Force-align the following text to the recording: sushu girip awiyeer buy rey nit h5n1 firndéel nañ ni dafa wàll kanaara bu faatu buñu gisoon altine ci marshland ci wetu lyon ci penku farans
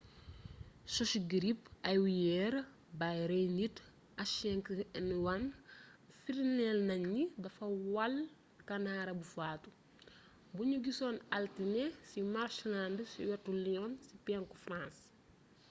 sushu 0.93 1.19
girip 1.31 1.59
awiyeer 1.91 2.55
buy 2.99 3.17
rey 3.31 3.47
nit 3.57 3.75
h5n1 4.31 5.41
firndéel 6.21 6.79
nañ 6.89 7.01
ni 7.13 7.23
dafa 7.43 7.65
wàll 7.93 8.17
kanaara 8.67 9.13
bu 9.19 9.25
faatu 9.35 9.69
buñu 10.55 10.77
gisoon 10.85 11.17
altine 11.35 11.83
ci 12.07 12.19
marshland 12.35 12.97
ci 13.11 13.21
wetu 13.29 13.51
lyon 13.65 13.91
ci 14.05 14.13
penku 14.25 14.55
farans 14.65 14.97